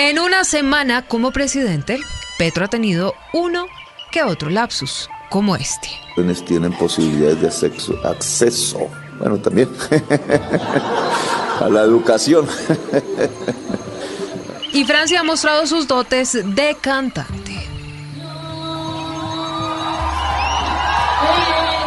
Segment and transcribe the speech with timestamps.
[0.00, 1.98] En una semana como presidente,
[2.38, 3.66] Petro ha tenido uno
[4.12, 5.88] que otro lapsus, como este.
[6.14, 8.88] Quienes tienen posibilidades de acceso, acceso
[9.18, 9.68] bueno, también
[11.60, 12.46] a la educación.
[14.72, 17.68] y Francia ha mostrado sus dotes de cantante.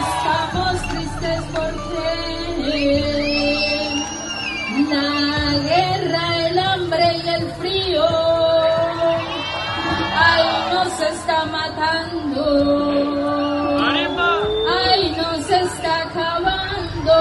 [0.01, 3.10] Estamos tristes porque
[11.41, 12.45] está matando,
[14.70, 17.14] ay, nos está acabando,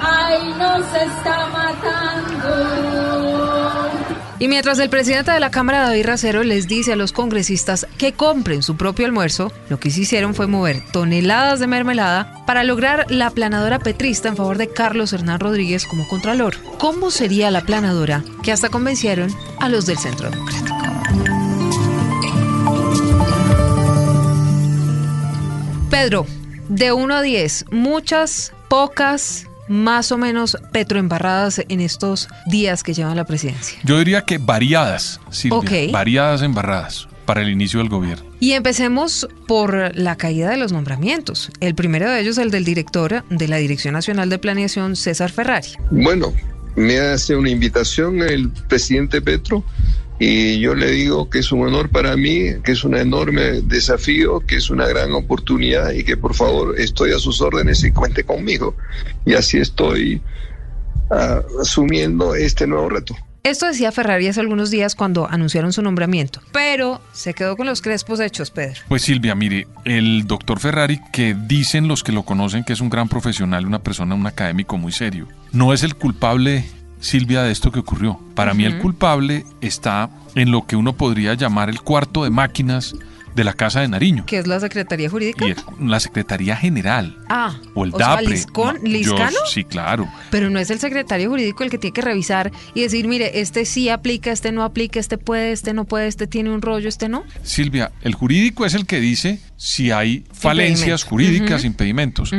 [0.00, 2.86] ay, nos está matando.
[4.38, 8.12] Y mientras el presidente de la Cámara, David Racero, les dice a los congresistas que
[8.12, 13.06] compren su propio almuerzo, lo que sí hicieron fue mover toneladas de mermelada para lograr
[13.08, 16.56] la planadora petrista en favor de Carlos Hernán Rodríguez como contralor.
[16.78, 20.75] ¿Cómo sería la planadora que hasta convencieron a los del Centro Democrático?
[25.98, 26.26] Pedro,
[26.68, 33.16] de 1 a 10, muchas, pocas, más o menos petroembarradas en estos días que llevan
[33.16, 33.78] la presidencia?
[33.82, 35.92] Yo diría que variadas, Silvia, Ok.
[35.92, 38.26] variadas embarradas para el inicio del gobierno.
[38.40, 41.50] Y empecemos por la caída de los nombramientos.
[41.60, 45.70] El primero de ellos, el del director de la Dirección Nacional de Planeación, César Ferrari.
[45.90, 46.34] Bueno,
[46.74, 49.64] me hace una invitación el presidente Petro
[50.18, 54.40] y yo le digo que es un honor para mí, que es un enorme desafío,
[54.40, 58.24] que es una gran oportunidad y que por favor estoy a sus órdenes y cuente
[58.24, 58.74] conmigo.
[59.26, 60.22] Y así estoy
[61.10, 63.14] ah, asumiendo este nuevo reto.
[63.46, 67.80] Esto decía Ferrari hace algunos días cuando anunciaron su nombramiento, pero se quedó con los
[67.80, 68.80] crespos hechos, Pedro.
[68.88, 72.90] Pues Silvia, mire, el doctor Ferrari, que dicen los que lo conocen que es un
[72.90, 76.64] gran profesional, una persona, un académico muy serio, no es el culpable,
[77.00, 78.18] Silvia, de esto que ocurrió.
[78.34, 82.94] Para mí el culpable está en lo que uno podría llamar el cuarto de máquinas
[83.36, 84.24] de la Casa de Nariño.
[84.26, 85.46] ¿Qué es la Secretaría Jurídica?
[85.46, 87.16] Y es la Secretaría General.
[87.28, 88.26] Ah, O el sea, DAPRE.
[88.28, 89.36] Liscón- No, yo- ¿Liscano?
[89.46, 90.08] sí, claro.
[90.30, 93.64] Pero no es el secretario jurídico el que tiene que revisar y decir, mire, este
[93.66, 97.08] sí aplica, este no aplica, este puede, este no puede, este tiene un rollo, este
[97.08, 97.24] no.
[97.42, 101.66] Silvia, el jurídico es el que dice si hay falencias jurídicas, Ujú.
[101.66, 102.30] impedimentos.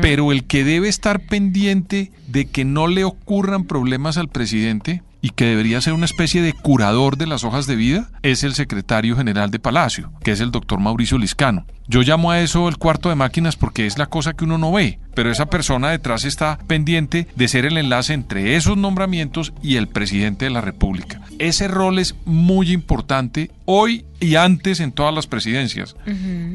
[0.00, 5.30] Pero el que debe estar pendiente de que no le ocurran problemas al presidente y
[5.30, 9.16] que debería ser una especie de curador de las hojas de vida es el secretario
[9.16, 11.66] general de Palacio, que es el doctor Mauricio Liscano.
[11.90, 14.72] Yo llamo a eso el cuarto de máquinas porque es la cosa que uno no
[14.72, 19.76] ve, pero esa persona detrás está pendiente de ser el enlace entre esos nombramientos y
[19.76, 21.22] el presidente de la República.
[21.38, 25.96] Ese rol es muy importante hoy y antes en todas las presidencias.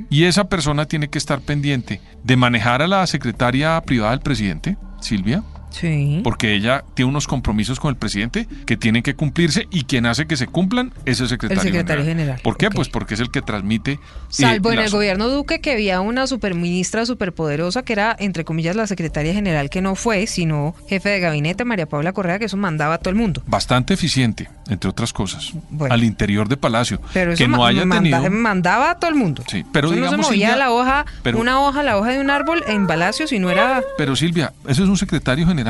[0.10, 4.78] Y esa persona tiene que estar pendiente de manejar a la secretaria privada del presidente,
[5.02, 6.22] Silvia, Sí.
[6.24, 10.26] porque ella tiene unos compromisos con el presidente que tienen que cumplirse y quien hace
[10.28, 12.70] que se cumplan es el secretario, El secretario general, ¿Por qué?
[12.70, 13.94] Pues porque es el que transmite.
[13.94, 18.76] eh, Salvo en el gobierno Duque que había una superministra superpoderosa que era, entre comillas,
[18.76, 22.58] la secretaria general que no fue, sino jefe de gabinete, María Paula Correa, que eso
[22.58, 23.42] mandaba a todo el mundo.
[23.48, 25.94] Bastante eficiente, entre otras cosas, Bueno.
[25.94, 27.02] al interior de Palacio.
[27.14, 28.30] Pero que no haya manda- tenido.
[28.32, 29.44] mandaba a todo el mundo.
[29.48, 32.12] Sí, pero Eso digamos, no se movía Silvia, la hoja, pero- una hoja, la hoja
[32.12, 33.82] de un árbol en Palacio, si no era...
[33.98, 35.63] Pero Silvia, eso es un secretario general.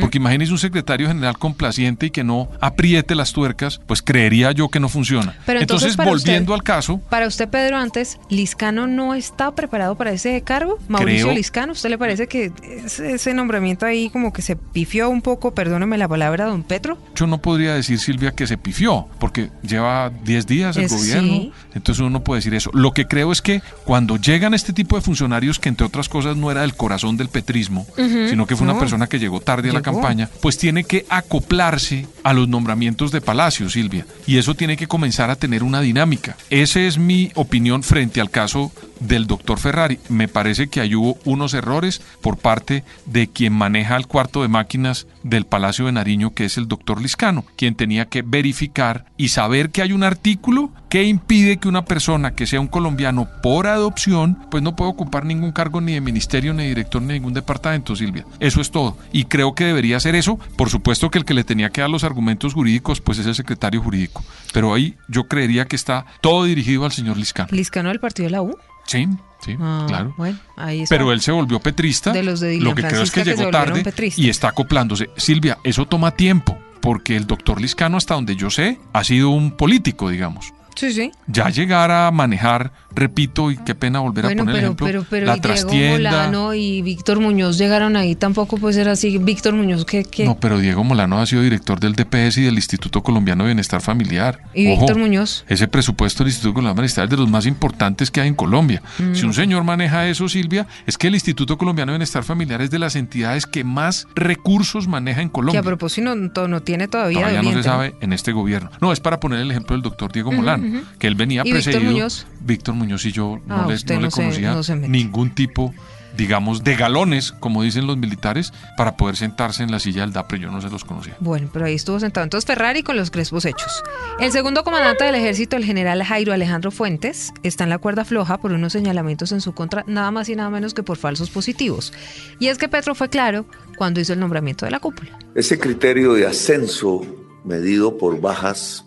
[0.00, 4.68] Porque imagínese un secretario general complaciente y que no apriete las tuercas, pues creería yo
[4.68, 5.34] que no funciona.
[5.46, 10.12] Pero entonces, volviendo usted- al caso, Para usted, Pedro, antes, ¿Liscano no está preparado para
[10.12, 10.78] ese cargo?
[10.88, 12.52] Mauricio Creo- Liscano, ¿usted le parece que
[12.84, 16.98] ese, ese nombramiento ahí como que se pifió un poco, perdóneme la palabra, don Petro?
[17.14, 21.22] yo no podría decir, Silvia, que se pifió, porque lleva 10 días el Es- gobierno.
[21.32, 21.52] sí.
[21.74, 22.70] Entonces uno no puede decir eso.
[22.74, 26.36] Lo que creo es que cuando llegan este tipo de funcionarios, que entre otras cosas
[26.36, 29.72] no era el corazón del petrismo, sino que fue una persona que llegó tarde a
[29.72, 34.06] la campaña, pues tiene que acoplarse a los nombramientos de Palacio, Silvia.
[34.26, 36.36] Y eso tiene que comenzar a tener una dinámica.
[36.50, 39.98] Esa es mi opinión frente al caso del doctor Ferrari.
[40.08, 44.48] Me parece que ahí hubo unos errores por parte de quien maneja el cuarto de
[44.48, 49.28] máquinas del Palacio de Nariño, que es el doctor Liscano, quien tenía que verificar y
[49.28, 53.66] saber que hay un artículo que impide que una persona que sea un colombiano por
[53.66, 57.14] adopción, pues no puede ocupar ningún cargo ni de ministerio, ni de director, ni de
[57.14, 58.26] ningún departamento, Silvia.
[58.40, 58.98] Eso es todo.
[59.10, 60.38] Y creo que debería ser eso.
[60.54, 63.34] Por supuesto que el que le tenía que dar los argumentos jurídicos, pues es el
[63.34, 64.22] secretario jurídico.
[64.52, 67.48] Pero ahí yo creería que está todo dirigido al señor Liscano.
[67.52, 68.54] ¿Liscano del partido de la U?
[68.84, 69.08] Sí,
[69.42, 70.12] sí, Ah, claro.
[70.18, 70.94] Bueno, ahí está.
[70.94, 72.12] Pero él se volvió petrista.
[72.12, 74.22] De los de Lo que creo es que llegó tarde petristas.
[74.22, 75.08] y está acoplándose.
[75.16, 79.52] Silvia, eso toma tiempo, porque el doctor Liscano, hasta donde yo sé, ha sido un
[79.52, 80.52] político, digamos.
[80.74, 81.12] Sí, sí.
[81.26, 85.04] Ya llegar a manejar, repito, y qué pena volver Bueno, a poner el ejemplo, pero,
[85.08, 86.10] pero la y Diego trastienda.
[86.10, 89.18] Molano y Víctor Muñoz llegaron ahí, tampoco puede ser así.
[89.18, 90.04] Víctor Muñoz, ¿qué?
[90.04, 90.24] qué?
[90.24, 93.80] No, pero Diego Molano ha sido director del DPS y del Instituto Colombiano de Bienestar
[93.80, 94.40] Familiar.
[94.54, 95.44] ¿Y Ojo, Víctor Muñoz?
[95.48, 98.34] Ese presupuesto del Instituto Colombiano de Bienestar es de los más importantes que hay en
[98.34, 98.82] Colombia.
[98.98, 99.14] Mm.
[99.14, 102.70] Si un señor maneja eso, Silvia, es que el Instituto Colombiano de Bienestar Familiar es
[102.70, 105.60] de las entidades que más recursos maneja en Que Colombia.
[105.60, 107.20] a propósito no, tiene todavía.
[107.20, 108.70] Todavía no se sabe en este gobierno.
[108.80, 110.61] No, es para poner el ejemplo del doctor Diego Molano,
[110.98, 111.92] que él venía ¿Y Víctor precedido.
[111.92, 112.26] Muñoz?
[112.40, 114.88] Víctor Muñoz y yo no Ah, le, no le no se- conocía no se mete.
[114.88, 115.74] ningún tipo,
[116.16, 120.38] digamos, de galones, como dicen los militares, para poder sentarse en la silla del DAPRE.
[120.40, 121.16] Yo no se los conocía.
[121.20, 122.24] Bueno, pero ahí estuvo sentado.
[122.24, 123.82] Entonces Ferrari con los crespos hechos.
[124.20, 128.38] El segundo comandante del ejército, el general Jairo Alejandro Fuentes, está en la cuerda floja
[128.38, 131.94] por unos señalamientos en su contra, nada más y nada menos que por falsos positivos.
[132.38, 133.46] Y es que Petro fue claro
[133.78, 135.18] cuando hizo el nombramiento de la cúpula.
[135.34, 137.00] Ese criterio de ascenso
[137.44, 138.84] medido por bajas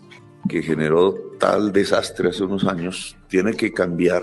[0.48, 4.22] que generó tal desastre hace unos años tiene que cambiar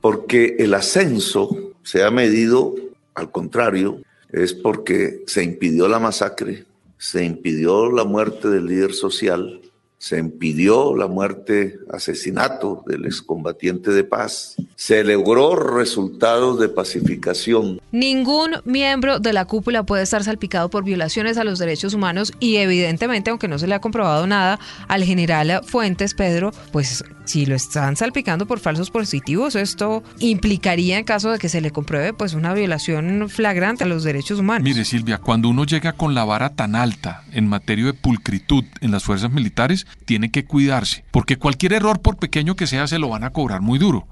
[0.00, 2.74] porque el ascenso se ha medido
[3.14, 4.00] al contrario,
[4.30, 6.66] es porque se impidió la masacre,
[6.98, 9.60] se impidió la muerte del líder social,
[9.98, 17.80] se impidió la muerte, asesinato del excombatiente de paz, se logró resultados de pacificación.
[17.90, 22.56] Ningún miembro de la cúpula puede estar salpicado por violaciones a los derechos humanos y
[22.56, 27.54] evidentemente, aunque no se le ha comprobado nada al general Fuentes, Pedro, pues si lo
[27.54, 32.32] están salpicando por falsos positivos, esto implicaría en caso de que se le compruebe pues
[32.32, 34.64] una violación flagrante a los derechos humanos.
[34.64, 38.92] Mire, Silvia, cuando uno llega con la vara tan alta en materia de pulcritud en
[38.92, 43.10] las fuerzas militares, tiene que cuidarse, porque cualquier error, por pequeño que sea, se lo
[43.10, 44.06] van a cobrar muy duro.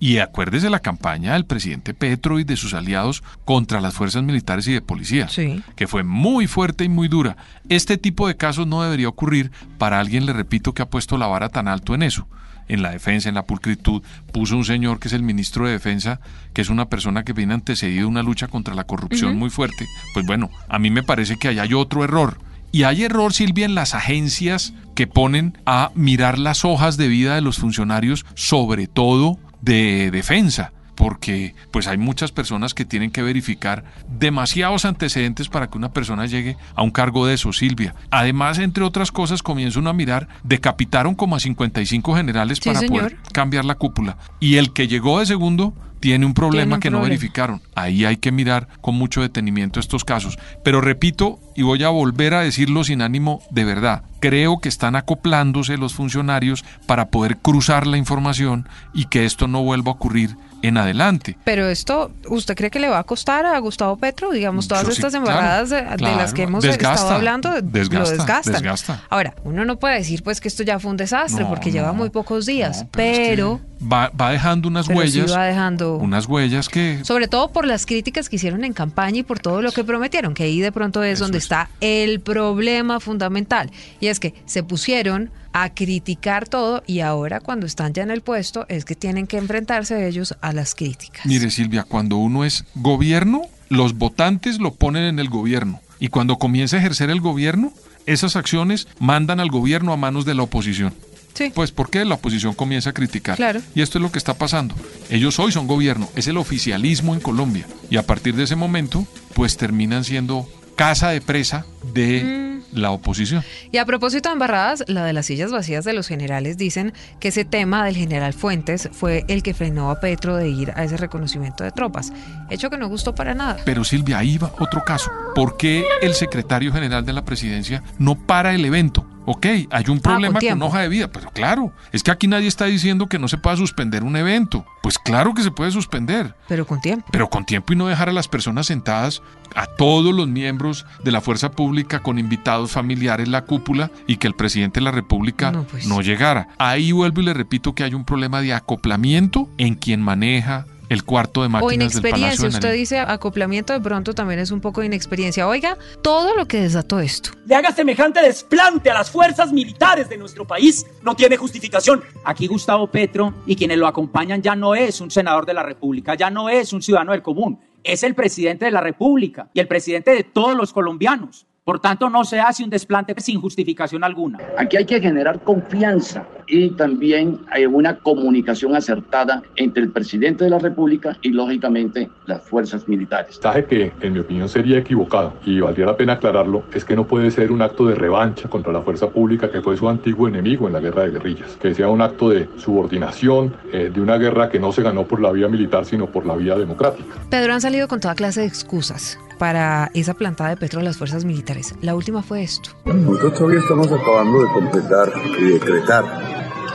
[0.00, 4.66] Y acuérdese la campaña del presidente Petro y de sus aliados contra las fuerzas militares
[4.66, 5.62] y de policía, Sí.
[5.76, 7.36] que fue muy fuerte y muy dura.
[7.68, 11.28] Este tipo de casos no debería ocurrir para alguien, le repito, que ha puesto la
[11.28, 12.26] vara tan alto en eso
[12.68, 14.02] en la defensa, en la pulcritud,
[14.32, 16.20] puso un señor que es el ministro de Defensa,
[16.52, 19.86] que es una persona que viene antecedido una lucha contra la corrupción muy fuerte.
[20.14, 22.38] Pues bueno, a mí me parece que ahí hay otro error.
[22.72, 27.34] Y hay error, Silvia, en las agencias que ponen a mirar las hojas de vida
[27.34, 33.22] de los funcionarios, sobre todo de defensa porque pues hay muchas personas que tienen que
[33.22, 37.94] verificar demasiados antecedentes para que una persona llegue a un cargo de eso, Silvia.
[38.10, 42.80] Además, entre otras cosas, comienza uno a mirar, decapitaron como a 55 generales Sí, para
[42.80, 43.02] señor.
[43.12, 44.16] poder cambiar la cúpula.
[44.40, 47.62] Y el que llegó de segundo tiene un problema Tiene un que no verificaron.
[47.74, 50.38] Ahí hay que mirar con mucho detenimiento estos casos.
[50.62, 54.96] Pero repito, y voy a volver a decirlo sin ánimo de verdad, creo que están
[54.96, 60.36] acoplándose los funcionarios para poder cruzar la información y que esto no vuelva a ocurrir
[60.62, 61.36] en adelante.
[61.44, 64.30] Pero esto, ¿usted cree que le va a costar a Gustavo Petro?
[64.32, 66.16] Digamos, todas Yo sí, estas claro, embarradas de, de claro.
[66.16, 68.52] las que hemos Desgasta, estado hablando, lo desgasta, desgastan.
[68.54, 69.02] desgasta.
[69.10, 71.92] Ahora, uno no puede decir pues que esto ya fue un desastre No, porque lleva
[71.92, 75.44] muy pocos días, no, es que pero, va, va dejando unas pero sí huellas, va
[75.44, 75.96] dejando...
[75.98, 79.60] unas huellas que Sobre todo por las críticas que hicieron en campaña y por todo
[79.62, 81.44] lo que prometieron, que ahí de pronto es Eso donde es.
[81.44, 83.70] está el problema fundamental.
[84.00, 88.20] Y es que se pusieron a criticar todo y ahora cuando están ya en el
[88.20, 91.24] puesto es que tienen que enfrentarse ellos a las críticas.
[91.24, 95.80] Mire Silvia, cuando uno es gobierno, los votantes lo ponen en el gobierno.
[95.98, 97.72] Y cuando comienza a ejercer el gobierno,
[98.04, 100.92] esas acciones mandan al gobierno a manos de la oposición.
[101.34, 101.52] Sí.
[101.54, 103.36] Pues porque la oposición comienza a criticar.
[103.36, 103.60] Claro.
[103.74, 104.74] Y esto es lo que está pasando.
[105.10, 107.66] Ellos hoy son gobierno, es el oficialismo en Colombia.
[107.90, 112.55] Y a partir de ese momento, pues terminan siendo casa de presa de Mm.
[112.76, 113.42] La oposición.
[113.72, 117.28] Y a propósito de embarradas, la de las sillas vacías de los generales dicen que
[117.28, 120.96] ese tema del general Fuentes fue el que frenó a Petro de ir a ese
[120.96, 122.12] reconocimiento de tropas.
[122.50, 123.58] Hecho que no gustó para nada.
[123.64, 125.10] Pero Silvia, ahí va otro caso.
[125.34, 129.05] ¿Por qué el secretario general de la presidencia no para el evento?
[129.26, 132.64] Ok, hay un problema con, hoja de vida, pero claro, es que aquí nadie está
[132.66, 134.64] diciendo que no se pueda suspender un evento.
[134.82, 137.06] Pues claro que se puede suspender, Pero con tiempo.
[137.10, 139.22] pero con tiempo y no dejar a las personas sentadas,
[139.56, 144.28] a todos los miembros de la fuerza pública con invitados familiares, la cúpula, y que
[144.28, 146.06] el presidente de la República No, no, pues.
[146.06, 146.48] llegara.
[146.58, 151.04] Ahí vuelvo y le repito que hay un problema de acoplamiento en quien maneja el
[151.04, 154.50] cuarto de O máquinas del inexperiencia, Palacio de usted dice acoplamiento, de pronto también es
[154.50, 155.46] un poco de inexperiencia.
[155.48, 157.30] Oiga, todo lo que desató esto.
[157.46, 162.02] le haga semejante desplante a las fuerzas militares de nuestro país no tiene justificación.
[162.24, 166.14] Aquí Gustavo Petro y quienes lo acompañan ya no es un senador de la República,
[166.14, 169.68] ya no es un ciudadano del común, es el presidente de la República y el
[169.68, 171.46] presidente de todos los colombianos.
[171.66, 174.38] Por tanto, no se hace un desplante sin justificación alguna.
[174.56, 180.50] Aquí hay que generar confianza y también hay una comunicación acertada entre el presidente de
[180.50, 183.30] la República y, lógicamente, las fuerzas militares.
[183.30, 186.94] El mensaje que, en mi opinión, sería equivocado y valdría la pena aclararlo es que
[186.94, 190.28] no puede ser un acto de revancha contra la fuerza pública que fue su antiguo
[190.28, 194.18] enemigo en la guerra de guerrillas, que sea un acto de subordinación eh, de una
[194.18, 197.16] guerra que no se ganó por la vía militar, sino por la vía democrática.
[197.28, 200.96] Pedro han salido con toda clase de excusas para esa plantada de petro de las
[200.96, 201.74] fuerzas militares.
[201.80, 202.70] La última fue esto.
[202.84, 206.04] Nosotros todavía estamos acabando de completar y decretar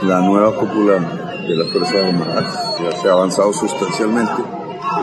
[0.02, 0.94] la nueva cúpula
[1.48, 2.76] de las Fuerzas Armadas.
[2.80, 4.42] Ya se ha avanzado sustancialmente.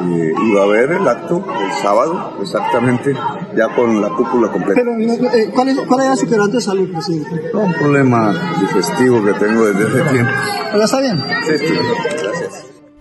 [0.02, 3.14] Eh, y va a haber el acto el sábado, exactamente,
[3.56, 4.76] ya con la cúpula completa.
[4.76, 7.50] Pero, eh, ¿cuál, es, ¿cuál era su quebrante de salud, presidente?
[7.54, 10.32] Un problema digestivo que tengo desde hace tiempo.
[10.78, 11.18] ¿Ya está bien?
[11.48, 12.39] Sí, sí, gracias.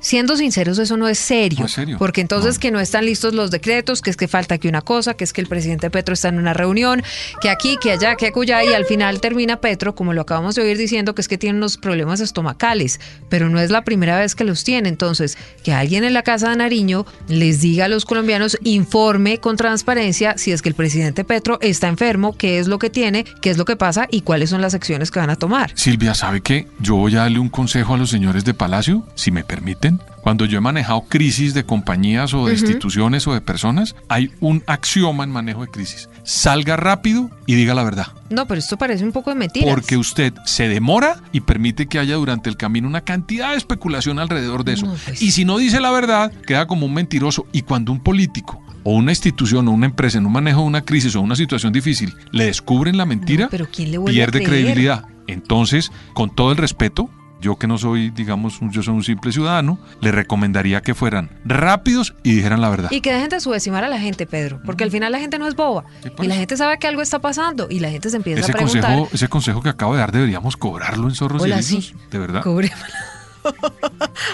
[0.09, 1.59] Siendo sinceros, eso no es serio.
[1.61, 1.99] No es serio.
[1.99, 2.61] Porque entonces No.
[2.61, 5.35] que no están listos los decretos, que es que falta que una cosa, que es
[5.35, 7.03] que el presidente Petro está en una reunión,
[7.43, 10.63] que aquí, que allá, que acullá, y al final termina Petro, como lo acabamos de
[10.63, 14.35] oír diciendo, que es que tiene unos problemas estomacales, pero no es la primera vez
[14.35, 14.89] que los tiene.
[14.89, 19.59] Entonces, que alguien en la Casa de Nariño les diga a los colombianos, informe con
[19.59, 23.51] transparencia si es que el presidente Petro está enfermo, qué es lo que tiene, qué
[23.51, 25.71] es lo que pasa y cuáles son las acciones que van a tomar.
[25.75, 26.67] Silvia, ¿sabe qué?
[26.81, 29.98] Yo voy a darle un consejo a los señores de Palacio, si me permiten.
[30.21, 34.63] Cuando yo he manejado crisis de compañías o de instituciones o de personas, hay un
[34.67, 36.09] axioma en manejo de crisis.
[36.23, 38.09] Salga rápido y diga la verdad.
[38.29, 39.73] No, pero esto parece un poco de mentiras.
[39.73, 44.19] Porque usted se demora y permite que haya durante el camino una cantidad de especulación
[44.19, 44.87] alrededor de eso.
[44.87, 45.23] No, pues.
[45.23, 47.47] Y si no dice la verdad, queda como un mentiroso.
[47.53, 50.83] Y cuando un político o una institución o una empresa en un manejo de una
[50.83, 54.27] crisis o una situación difícil le descubren la mentira, No, pero ¿quién le vuelve a
[54.27, 55.05] pierde credibilidad.
[55.27, 59.33] Entonces, con todo el respeto, yo que no soy, digamos, un- yo soy un simple
[59.33, 62.91] ciudadano, le recomendaría que fueran rápidos y dijeran la verdad.
[62.91, 65.47] Y que dejen de subestimar a la gente, Pedro, porque al final la gente no
[65.47, 65.85] es boba.
[66.03, 66.41] Sí, Y la eso.
[66.41, 68.83] gente sabe que algo está pasando y la gente se empieza Ese a preguntar.
[68.83, 71.95] consejo, ese consejo que acabo de dar deberíamos cobrarlo en zorros y Hola, erizos, sí.
[72.11, 72.43] de verdad.
[72.43, 72.85] Cobrémoslo.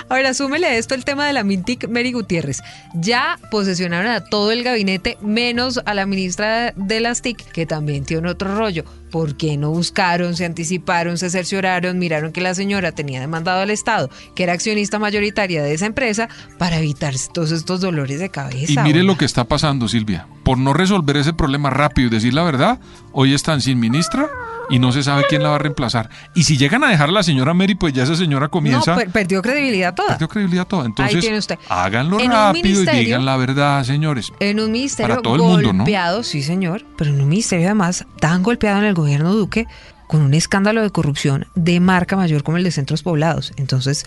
[0.09, 2.63] A ver, asúmele a esto el tema de la Mintic Mary Gutiérrez.
[2.95, 8.05] Ya posesionaron a todo el gabinete, menos a la ministra de las TIC, que también
[8.05, 8.85] tiene otro rollo.
[9.11, 13.71] ¿Por qué no buscaron, se anticiparon, se cercioraron, miraron que la señora tenía demandado al
[13.71, 18.73] Estado, que era accionista mayoritaria de esa empresa, para evitar todos estos dolores de cabeza?
[18.73, 20.27] Y mire lo que está pasando, Silvia.
[20.45, 22.79] Por no resolver ese problema rápido y decir la verdad,
[23.13, 24.29] hoy están sin ministra
[24.71, 26.09] y no se sabe quién la va a reemplazar.
[26.35, 28.93] Y si llegan a dejar a la señora Mary, pues ya esa señora comienza.
[28.93, 30.11] No, per- perdió credibilidad toda.
[30.11, 30.85] perdió credibilidad toda.
[30.87, 31.59] Entonces, tiene usted.
[31.69, 34.33] háganlo En rápido y digan la verdad, señores.
[34.41, 35.79] En un ministerio Para todo el mundo, ¿no?
[35.81, 39.67] golpeado, sí señor, pero en un ministerio además tan golpeado en el gobierno Duque
[40.07, 43.53] con un escándalo de corrupción de marca mayor como el de centros poblados.
[43.57, 44.05] Entonces,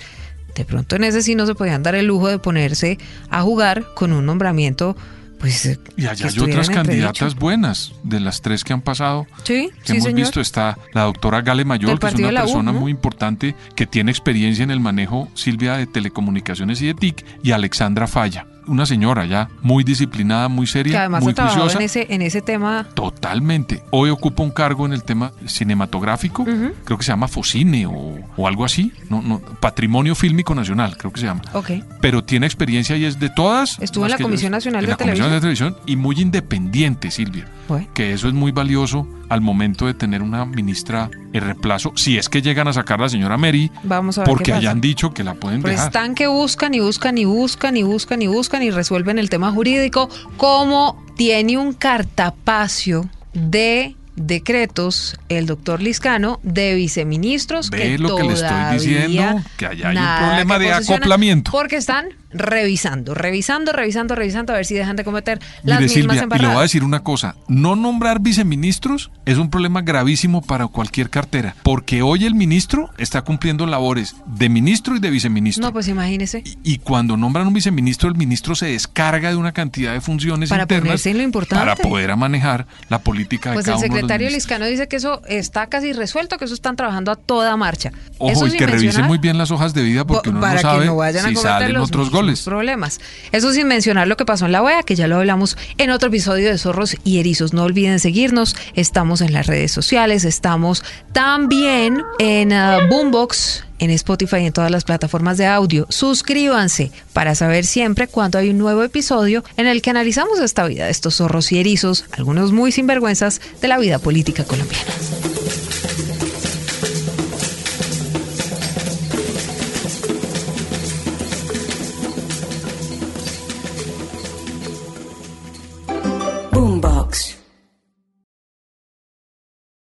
[0.56, 2.98] de pronto en ese sí no se podían dar el lujo de ponerse
[3.30, 4.96] a jugar con un nombramiento,
[5.40, 5.66] pues...
[5.66, 9.28] eh, Y allá hay otras candidatas buenas, de las tres que han pasado.
[9.44, 10.20] Sí, que sí hemos señor.
[10.22, 12.80] visto está la doctora Gale Mayor, que es una U, persona ¿no?
[12.80, 17.52] muy importante que tiene experiencia en el manejo, Silvia, de telecomunicaciones y de TIC, y
[17.52, 21.78] Alexandra Falla, una señora ya muy disciplinada, muy seria, Que además muy juiciosa.
[21.78, 22.86] en ese, en ese tema...
[22.94, 23.84] Totalmente.
[23.92, 26.46] Hoy ocupa un cargo en el tema cinematográfico,
[26.84, 31.12] creo que se llama Focine o, o algo así, no, no, Patrimonio Fílmico Nacional, creo
[31.12, 31.42] que se llama.
[31.54, 31.72] Ok.
[32.02, 33.78] Pero tiene experiencia y es de todas.
[33.80, 37.12] Estuvo en la yo- Comisión Nacional en de la Comisión de Televisión y muy independiente,
[37.12, 37.48] Silvia.
[37.68, 37.88] Bueno.
[37.94, 42.30] Que eso es muy valioso al momento de tener una ministra en reemplazo, si es
[42.30, 45.24] que llegan a sacar a la señora Mary, Vamos a ver porque hayan dicho que
[45.24, 45.88] la pueden Pero dejar.
[45.88, 49.52] están que buscan y buscan y buscan y buscan y buscan y resuelven el tema
[49.52, 58.16] jurídico, como tiene un cartapacio de decretos el doctor Liscano de viceministros Ve que lo
[58.16, 61.52] que le estoy diciendo, que allá hay un problema de acoplamiento.
[61.52, 66.18] porque están revisando, revisando, revisando, revisando a ver si dejan de cometer las Mire mismas
[66.20, 70.42] Silvia, y le voy a decir una cosa, no nombrar viceministros es un problema gravísimo
[70.42, 75.66] para cualquier cartera, porque hoy el ministro está cumpliendo labores de ministro y de viceministro.
[75.66, 76.44] No, pues imagínese.
[76.64, 80.64] Y cuando nombran un viceministro, el ministro se descarga de una cantidad de funciones Para
[80.64, 81.66] internas ponerse en lo importante.
[81.66, 84.30] para poder manejar la política Pues de el cada de los secretario.
[84.30, 87.92] Liscano dice que eso está casi resuelto, que eso están trabajando a toda marcha.
[88.18, 90.56] Ojo, Eso y que revise mencionar- muy bien las hojas de vida porque uno para
[90.56, 92.10] no sabe que no vayan a si salen otros
[92.44, 93.00] problemas.
[93.32, 96.10] Eso sin mencionar lo que pasó en la OEA, que ya lo hablamos en otro
[96.10, 97.54] episodio de Zorros y Erizos.
[97.54, 98.56] No olviden seguirnos.
[98.74, 100.84] Estamos en las redes sociales, estamos
[101.14, 105.86] también en ah, Boombox, en Spotify y en todas las plataformas de audio.
[105.90, 110.86] Suscríbanse para saber siempre cuando hay un nuevo episodio en el que analizamos esta vida
[110.86, 114.92] de estos zorros y erizos, algunos muy sinvergüenzas de la vida política colombiana.